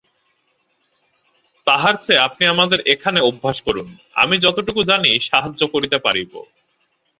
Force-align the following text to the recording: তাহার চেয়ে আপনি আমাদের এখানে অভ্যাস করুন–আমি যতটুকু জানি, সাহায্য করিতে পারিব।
তাহার 1.67 1.95
চেয়ে 1.97 2.23
আপনি 2.23 2.43
আমাদের 2.45 2.79
এখানে 2.85 3.19
অভ্যাস 3.21 3.57
করুন–আমি 3.61 4.35
যতটুকু 4.37 4.81
জানি, 4.83 5.11
সাহায্য 5.29 5.61
করিতে 5.67 5.97
পারিব। 5.97 6.31